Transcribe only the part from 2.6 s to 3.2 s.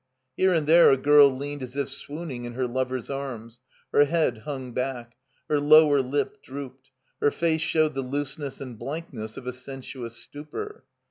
lover's